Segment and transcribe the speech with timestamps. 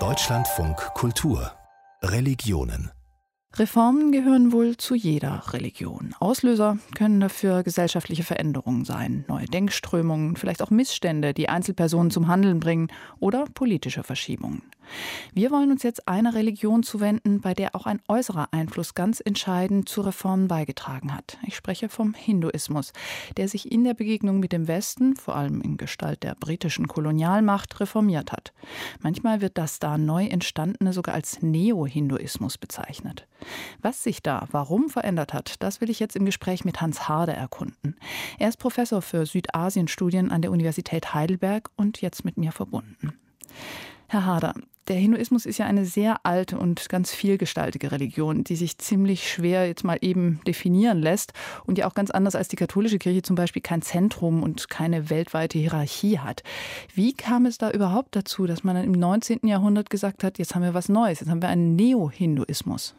[0.00, 1.52] Deutschlandfunk Kultur
[2.02, 2.90] Religionen
[3.54, 6.12] Reformen gehören wohl zu jeder Religion.
[6.18, 12.58] Auslöser können dafür gesellschaftliche Veränderungen sein, neue Denkströmungen, vielleicht auch Missstände, die Einzelpersonen zum Handeln
[12.58, 12.88] bringen
[13.20, 14.62] oder politische Verschiebungen.
[15.32, 19.88] Wir wollen uns jetzt einer Religion zuwenden, bei der auch ein äußerer Einfluss ganz entscheidend
[19.88, 21.38] zu Reformen beigetragen hat.
[21.46, 22.92] Ich spreche vom Hinduismus,
[23.36, 27.80] der sich in der Begegnung mit dem Westen, vor allem in Gestalt der britischen Kolonialmacht,
[27.80, 28.52] reformiert hat.
[29.00, 33.26] Manchmal wird das da neu entstandene sogar als Neo-Hinduismus bezeichnet.
[33.82, 37.32] Was sich da warum verändert hat, das will ich jetzt im Gespräch mit Hans Harde
[37.32, 37.96] erkunden.
[38.38, 43.14] Er ist Professor für Südasienstudien an der Universität Heidelberg und jetzt mit mir verbunden.
[44.08, 44.54] Herr Harder,
[44.88, 49.66] der Hinduismus ist ja eine sehr alte und ganz vielgestaltige Religion, die sich ziemlich schwer
[49.66, 51.32] jetzt mal eben definieren lässt
[51.64, 55.08] und ja auch ganz anders als die katholische Kirche zum Beispiel kein Zentrum und keine
[55.08, 56.42] weltweite Hierarchie hat.
[56.94, 59.40] Wie kam es da überhaupt dazu, dass man dann im 19.
[59.44, 62.94] Jahrhundert gesagt hat, jetzt haben wir was Neues, jetzt haben wir einen Neo-Hinduismus?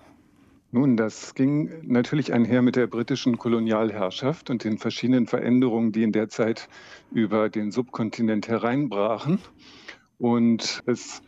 [0.72, 6.12] Nun, das ging natürlich einher mit der britischen Kolonialherrschaft und den verschiedenen Veränderungen, die in
[6.12, 6.68] der Zeit
[7.12, 9.40] über den Subkontinent hereinbrachen.
[10.26, 11.22] Und es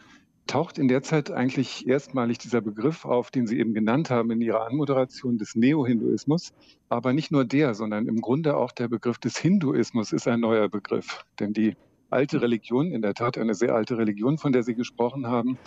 [0.48, 4.42] taucht in der Zeit eigentlich erstmalig dieser Begriff auf, den Sie eben genannt haben in
[4.42, 6.52] Ihrer Anmoderation des Neo-Hinduismus.
[6.89, 10.67] Aber nicht nur der, sondern im Grunde auch der Begriff des Hinduismus ist ein neuer
[10.67, 11.23] Begriff.
[11.39, 11.76] Denn die
[12.09, 15.59] alte Religion, in der Tat eine sehr alte Religion, von der Sie gesprochen haben,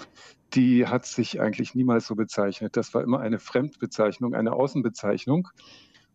[0.55, 2.77] die hat sich eigentlich niemals so bezeichnet.
[2.77, 5.47] Das war immer eine Fremdbezeichnung, eine Außenbezeichnung.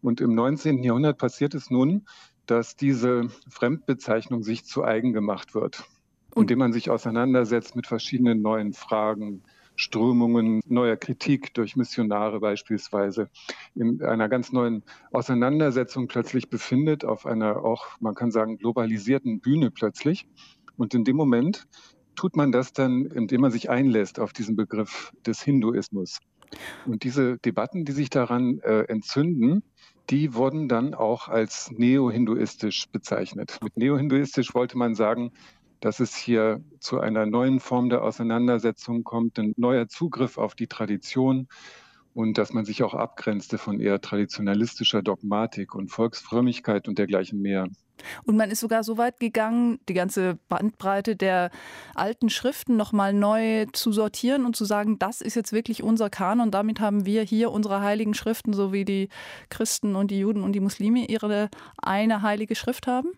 [0.01, 0.83] Und im 19.
[0.83, 2.07] Jahrhundert passiert es nun,
[2.45, 5.85] dass diese Fremdbezeichnung sich zu eigen gemacht wird
[6.35, 9.43] indem man sich auseinandersetzt mit verschiedenen neuen Fragen,
[9.77, 13.29] Strömungen neuer Kritik durch Missionare beispielsweise
[13.73, 19.71] in einer ganz neuen Auseinandersetzung plötzlich befindet, auf einer auch, man kann sagen, globalisierten Bühne
[19.71, 20.27] plötzlich.
[20.77, 21.67] Und in dem Moment
[22.15, 26.19] tut man das dann, indem man sich einlässt auf diesen Begriff des Hinduismus.
[26.85, 29.63] Und diese Debatten, die sich daran äh, entzünden,
[30.09, 33.57] die wurden dann auch als neohinduistisch bezeichnet.
[33.61, 35.31] Mit neohinduistisch wollte man sagen,
[35.79, 40.67] dass es hier zu einer neuen Form der Auseinandersetzung kommt, ein neuer Zugriff auf die
[40.67, 41.47] Tradition
[42.15, 47.67] und dass man sich auch abgrenzte von eher traditionalistischer Dogmatik und Volksfrömmigkeit und dergleichen mehr.
[48.23, 51.51] Und man ist sogar so weit gegangen, die ganze Bandbreite der
[51.93, 56.51] alten Schriften nochmal neu zu sortieren und zu sagen, das ist jetzt wirklich unser Kanon.
[56.51, 59.09] Damit haben wir hier unsere heiligen Schriften, so wie die
[59.49, 63.09] Christen und die Juden und die Muslime ihre eine heilige Schrift haben?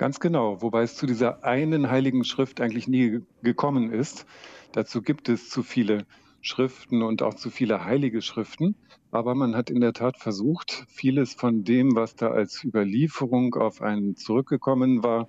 [0.00, 4.24] Ganz genau, wobei es zu dieser einen heiligen Schrift eigentlich nie gekommen ist.
[4.72, 6.06] Dazu gibt es zu viele
[6.40, 8.76] Schriften und auch zu viele heilige Schriften.
[9.10, 13.82] Aber man hat in der Tat versucht, vieles von dem, was da als Überlieferung auf
[13.82, 15.28] einen zurückgekommen war,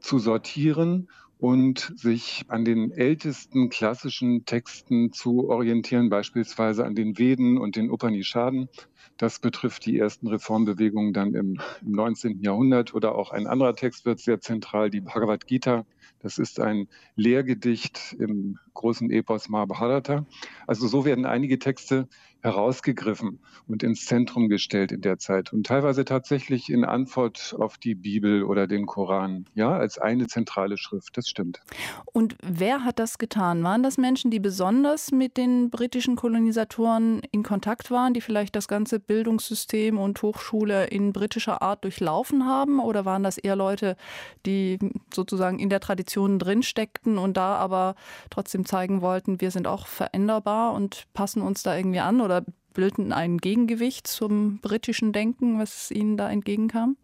[0.00, 1.08] zu sortieren
[1.44, 7.90] und sich an den ältesten klassischen Texten zu orientieren, beispielsweise an den Veden und den
[7.90, 8.70] Upanishaden.
[9.18, 12.40] Das betrifft die ersten Reformbewegungen dann im, im 19.
[12.40, 15.84] Jahrhundert oder auch ein anderer Text wird sehr zentral, die Bhagavad Gita.
[16.20, 20.26] Das ist ein Lehrgedicht im großen Epos Mahabharata.
[20.66, 22.08] Also so werden einige Texte
[22.44, 27.94] herausgegriffen und ins Zentrum gestellt in der Zeit und teilweise tatsächlich in Antwort auf die
[27.94, 31.62] Bibel oder den Koran, ja, als eine zentrale Schrift, das stimmt.
[32.04, 33.62] Und wer hat das getan?
[33.64, 38.68] Waren das Menschen, die besonders mit den britischen Kolonisatoren in Kontakt waren, die vielleicht das
[38.68, 43.96] ganze Bildungssystem und Hochschule in britischer Art durchlaufen haben oder waren das eher Leute,
[44.44, 44.78] die
[45.12, 47.94] sozusagen in der Tradition drinsteckten und da aber
[48.28, 52.44] trotzdem zeigen wollten, wir sind auch veränderbar und passen uns da irgendwie an oder
[52.74, 56.96] bilden ein Gegengewicht zum britischen Denken, was Ihnen da entgegenkam?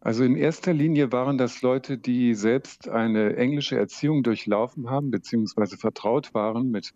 [0.00, 5.76] Also in erster Linie waren das Leute, die selbst eine englische Erziehung durchlaufen haben, beziehungsweise
[5.76, 6.92] vertraut waren mit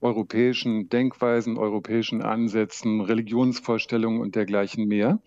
[0.00, 5.20] europäischen Denkweisen, europäischen Ansätzen, Religionsvorstellungen und dergleichen mehr.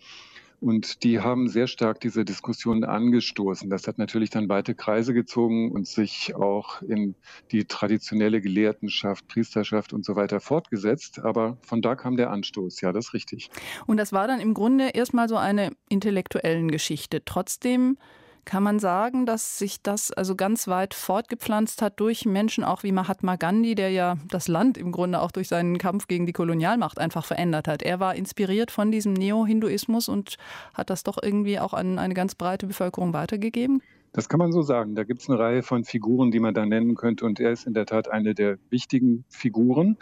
[0.60, 3.70] Und die haben sehr stark diese Diskussion angestoßen.
[3.70, 7.14] Das hat natürlich dann weite Kreise gezogen und sich auch in
[7.50, 11.20] die traditionelle Gelehrtenschaft, Priesterschaft und so weiter fortgesetzt.
[11.20, 12.82] Aber von da kam der Anstoß.
[12.82, 13.50] Ja, das ist richtig.
[13.86, 17.24] Und das war dann im Grunde erstmal so eine intellektuellen Geschichte.
[17.24, 17.96] Trotzdem
[18.44, 22.92] kann man sagen, dass sich das also ganz weit fortgepflanzt hat durch Menschen auch wie
[22.92, 26.98] Mahatma Gandhi, der ja das Land im Grunde auch durch seinen Kampf gegen die Kolonialmacht
[26.98, 27.82] einfach verändert hat.
[27.82, 30.36] Er war inspiriert von diesem Neo-Hinduismus und
[30.74, 33.82] hat das doch irgendwie auch an eine ganz breite Bevölkerung weitergegeben?
[34.12, 34.94] Das kann man so sagen.
[34.94, 37.24] Da gibt es eine Reihe von Figuren, die man da nennen könnte.
[37.24, 39.98] Und er ist in der Tat eine der wichtigen Figuren.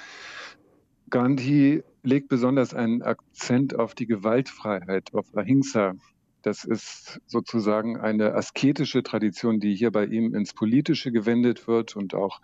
[1.11, 5.95] Gandhi legt besonders einen Akzent auf die Gewaltfreiheit, auf Ahimsa,
[6.43, 12.15] Das ist sozusagen eine asketische Tradition, die hier bei ihm ins Politische gewendet wird und
[12.15, 12.41] auch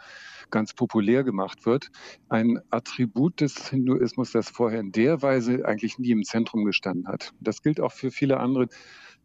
[0.50, 1.90] ganz populär gemacht wird.
[2.28, 7.32] Ein Attribut des Hinduismus, das vorher in der Weise eigentlich nie im Zentrum gestanden hat.
[7.40, 8.68] Das gilt auch für viele andere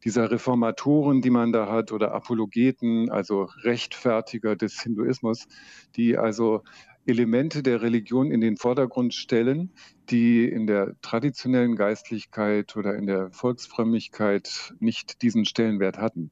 [0.04, 5.48] dieser Reformatoren, die man da hat, oder Apologeten, also Rechtfertiger des Hinduismus,
[5.96, 6.64] die also
[7.10, 9.72] Elemente der Religion in den Vordergrund stellen,
[10.10, 16.32] die in der traditionellen Geistlichkeit oder in der Volksfrömmigkeit nicht diesen Stellenwert hatten.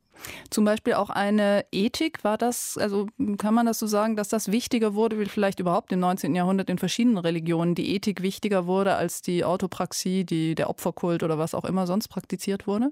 [0.50, 3.08] Zum Beispiel auch eine Ethik, war das, also
[3.38, 6.34] kann man das so sagen, dass das wichtiger wurde, wie vielleicht überhaupt im 19.
[6.34, 11.38] Jahrhundert in verschiedenen Religionen die Ethik wichtiger wurde als die Autopraxie, die, der Opferkult oder
[11.38, 12.92] was auch immer sonst praktiziert wurde?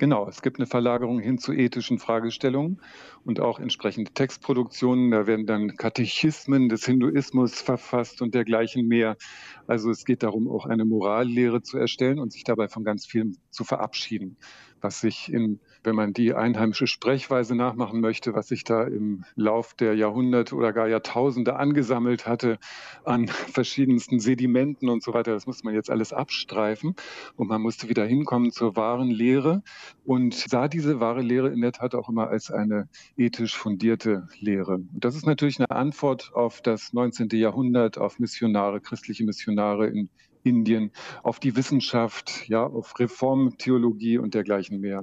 [0.00, 2.80] Genau, es gibt eine Verlagerung hin zu ethischen Fragestellungen
[3.22, 5.10] und auch entsprechende Textproduktionen.
[5.10, 9.18] Da werden dann Katechismen des Hinduismus verfasst und dergleichen mehr.
[9.66, 13.36] Also es geht darum, auch eine Morallehre zu erstellen und sich dabei von ganz vielem
[13.50, 14.38] zu verabschieden,
[14.80, 19.74] was sich in wenn man die einheimische Sprechweise nachmachen möchte, was sich da im Lauf
[19.74, 22.58] der Jahrhunderte oder gar Jahrtausende angesammelt hatte
[23.04, 26.94] an verschiedensten Sedimenten und so weiter, das musste man jetzt alles abstreifen
[27.36, 29.62] und man musste wieder hinkommen zur wahren Lehre
[30.04, 34.74] und sah diese wahre Lehre in der Tat auch immer als eine ethisch fundierte Lehre.
[34.74, 37.28] Und das ist natürlich eine Antwort auf das 19.
[37.32, 40.10] Jahrhundert, auf Missionare, christliche Missionare in
[40.42, 40.92] Indien,
[41.22, 45.02] auf die Wissenschaft, ja, auf Reformtheologie und dergleichen mehr.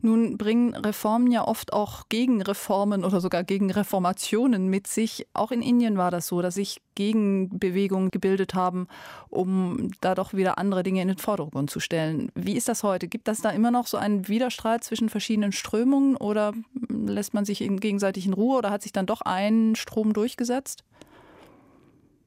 [0.00, 5.26] Nun bringen Reformen ja oft auch Gegenreformen oder sogar Gegenreformationen mit sich.
[5.32, 8.86] Auch in Indien war das so, dass sich Gegenbewegungen gebildet haben,
[9.28, 12.30] um da doch wieder andere Dinge in den Vordergrund zu stellen.
[12.34, 13.08] Wie ist das heute?
[13.08, 16.52] Gibt das da immer noch so einen Widerstreit zwischen verschiedenen Strömungen oder
[16.88, 20.84] lässt man sich gegenseitig in Ruhe oder hat sich dann doch ein Strom durchgesetzt?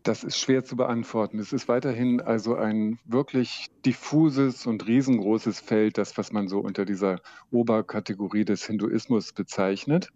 [0.08, 1.38] Das ist schwer zu beantworten.
[1.38, 6.86] Es ist weiterhin also ein wirklich diffuses und riesengroßes Feld, das, was man so unter
[6.86, 7.20] dieser
[7.52, 10.08] Oberkategorie des Hinduismus bezeichnet.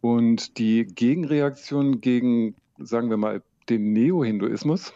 [0.00, 4.92] Und die Gegenreaktion gegen, sagen wir mal, den Neo-Hinduismus,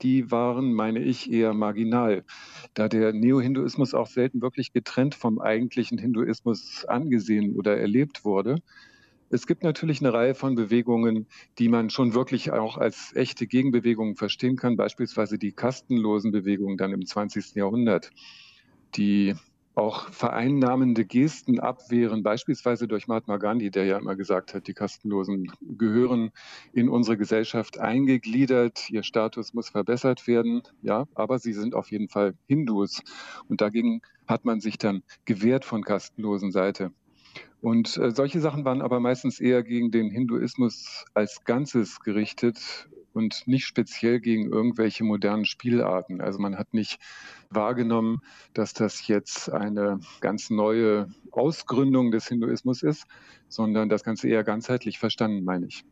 [0.00, 2.24] die waren, meine ich, eher marginal,
[2.72, 8.62] da der Neo-Hinduismus auch selten wirklich getrennt vom eigentlichen Hinduismus angesehen oder erlebt wurde.
[9.30, 11.26] Es gibt natürlich eine Reihe von Bewegungen,
[11.58, 16.92] die man schon wirklich auch als echte Gegenbewegungen verstehen kann, beispielsweise die kastenlosen Bewegungen dann
[16.92, 17.54] im 20.
[17.54, 18.10] Jahrhundert,
[18.94, 19.34] die
[19.74, 25.52] auch vereinnahmende Gesten abwehren, beispielsweise durch Mahatma Gandhi, der ja immer gesagt hat, die Kastenlosen
[25.60, 26.32] gehören
[26.72, 32.08] in unsere Gesellschaft eingegliedert, ihr Status muss verbessert werden, ja, aber sie sind auf jeden
[32.08, 33.02] Fall Hindus.
[33.46, 36.92] Und dagegen hat man sich dann gewehrt von kastenlosen Seite.
[37.60, 43.46] Und äh, solche Sachen waren aber meistens eher gegen den Hinduismus als Ganzes gerichtet und
[43.46, 46.20] nicht speziell gegen irgendwelche modernen Spielarten.
[46.20, 47.00] Also man hat nicht
[47.50, 48.20] wahrgenommen,
[48.54, 53.06] dass das jetzt eine ganz neue Ausgründung des Hinduismus ist,
[53.48, 55.84] sondern das Ganze eher ganzheitlich verstanden, meine ich.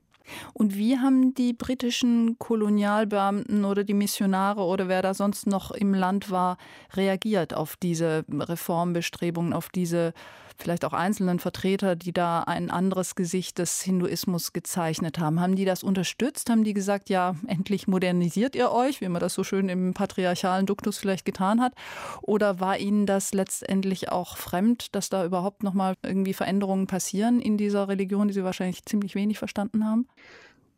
[0.53, 5.95] Und wie haben die britischen Kolonialbeamten oder die Missionare oder wer da sonst noch im
[5.95, 6.59] Land war,
[6.95, 10.13] reagiert auf diese Reformbestrebungen, auf diese
[10.59, 15.41] vielleicht auch einzelnen Vertreter, die da ein anderes Gesicht des Hinduismus gezeichnet haben.
[15.41, 16.51] Haben die das unterstützt?
[16.51, 20.67] Haben die gesagt, ja, endlich modernisiert ihr euch, wie man das so schön im patriarchalen
[20.67, 21.75] Duktus vielleicht getan hat?
[22.23, 27.57] Oder war ihnen das letztendlich auch fremd, dass da überhaupt nochmal irgendwie Veränderungen passieren in
[27.57, 30.07] dieser Religion, die sie wahrscheinlich ziemlich wenig verstanden haben?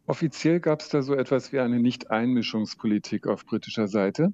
[0.08, 4.32] Offiziell gab es da so etwas wie eine Nicht-Einmischungspolitik auf britischer Seite.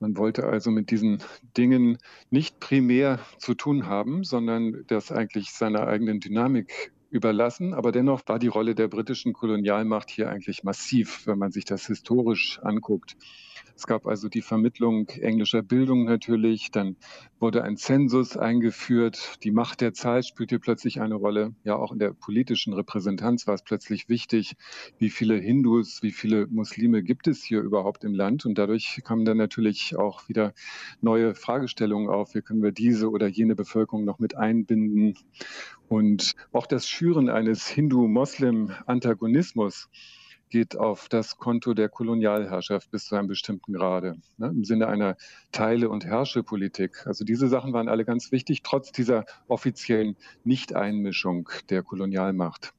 [0.00, 1.22] Man wollte also mit diesen
[1.56, 1.98] Dingen
[2.30, 7.74] nicht primär zu tun haben, sondern das eigentlich seiner eigenen Dynamik überlassen.
[7.74, 11.86] Aber dennoch war die Rolle der britischen Kolonialmacht hier eigentlich massiv, wenn man sich das
[11.86, 13.16] historisch anguckt.
[13.80, 16.96] Es gab also die Vermittlung englischer Bildung natürlich, dann
[17.38, 21.54] wurde ein Zensus eingeführt, die Macht der Zahl spielte plötzlich eine Rolle.
[21.64, 24.52] Ja, auch in der politischen Repräsentanz war es plötzlich wichtig,
[24.98, 28.44] wie viele Hindus, wie viele Muslime gibt es hier überhaupt im Land.
[28.44, 30.52] Und dadurch kamen dann natürlich auch wieder
[31.00, 32.34] neue Fragestellungen auf.
[32.34, 35.16] Wie können wir diese oder jene Bevölkerung noch mit einbinden?
[35.88, 39.88] Und auch das Schüren eines Hindu-Moslem-Antagonismus
[40.50, 45.16] geht auf das Konto der Kolonialherrschaft bis zu einem bestimmten Grade, ne, im Sinne einer
[45.52, 47.06] Teile- und Herrschepolitik.
[47.06, 52.74] Also diese Sachen waren alle ganz wichtig, trotz dieser offiziellen Nichteinmischung der Kolonialmacht.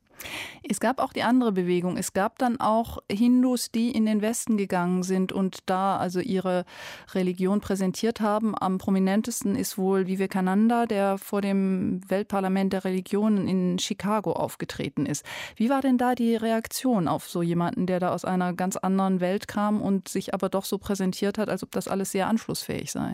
[0.67, 1.97] Es gab auch die andere Bewegung.
[1.97, 6.65] Es gab dann auch Hindus, die in den Westen gegangen sind und da also ihre
[7.13, 8.53] Religion präsentiert haben.
[8.59, 15.25] Am prominentesten ist wohl Vivekananda, der vor dem Weltparlament der Religionen in Chicago aufgetreten ist.
[15.55, 19.19] Wie war denn da die Reaktion auf so jemanden, der da aus einer ganz anderen
[19.19, 22.91] Welt kam und sich aber doch so präsentiert hat, als ob das alles sehr anschlussfähig
[22.91, 23.13] sei?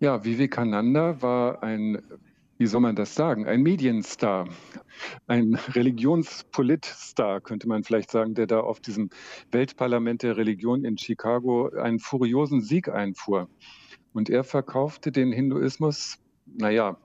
[0.00, 2.00] Ja, Vivekananda war ein,
[2.60, 4.46] wie soll man das sagen, ein Medienstar,
[5.26, 9.08] ein Religionspolitstar, könnte man vielleicht sagen, der da auf diesem
[9.50, 13.48] Weltparlament der Religion in Chicago einen furiosen Sieg einfuhr.
[14.12, 16.98] Und er verkaufte den Hinduismus, naja,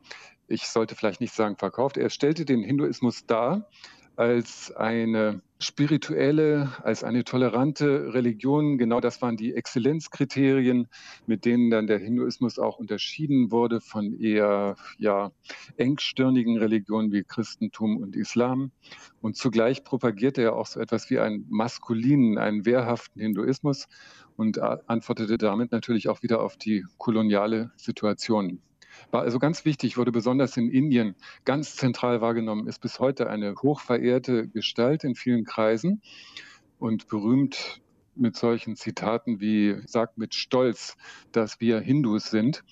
[0.49, 3.69] ich sollte vielleicht nicht sagen verkauft, er stellte den Hinduismus dar
[4.17, 8.77] als eine spirituelle, als eine tolerante Religion.
[8.77, 10.87] Genau das waren die Exzellenzkriterien,
[11.27, 15.31] mit denen dann der Hinduismus auch unterschieden wurde von eher ja,
[15.77, 18.71] engstirnigen Religionen wie Christentum und Islam.
[19.21, 23.87] Und zugleich propagierte er auch so etwas wie einen maskulinen, einen wehrhaften Hinduismus
[24.35, 28.61] und antwortete damit natürlich auch wieder auf die koloniale Situation
[29.11, 33.55] war also ganz wichtig, wurde besonders in Indien ganz zentral wahrgenommen, ist bis heute eine
[33.55, 36.01] hochverehrte Gestalt in vielen Kreisen
[36.79, 37.81] und berühmt
[38.15, 40.95] mit solchen Zitaten wie sagt mit Stolz,
[41.31, 42.63] dass wir Hindus sind.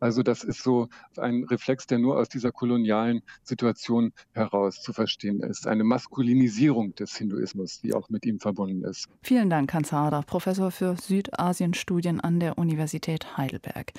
[0.00, 5.40] Also das ist so ein Reflex, der nur aus dieser kolonialen Situation heraus zu verstehen
[5.40, 5.66] ist.
[5.66, 9.08] Eine Maskulinisierung des Hinduismus, die auch mit ihm verbunden ist.
[9.22, 13.92] Vielen Dank, Hans Harder, Professor für Südasienstudien an der Universität Heidelberg.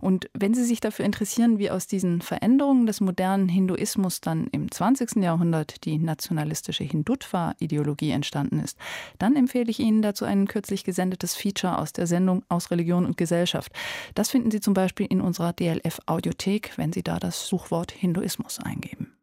[0.00, 4.70] Und wenn Sie sich dafür interessieren, wie aus diesen Veränderungen des modernen Hinduismus dann im
[4.70, 5.16] 20.
[5.22, 8.78] Jahrhundert die nationalistische Hindutva-Ideologie entstanden ist,
[9.18, 13.16] dann empfehle ich Ihnen dazu ein kürzlich gesendetes Feature aus der Sendung Aus Religion und
[13.16, 13.72] Gesellschaft.
[14.14, 18.58] Das finden Sie zum Beispiel in unserer DLF Audiothek, wenn Sie da das Suchwort Hinduismus
[18.58, 19.16] eingeben.